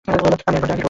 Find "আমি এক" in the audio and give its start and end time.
0.07-0.19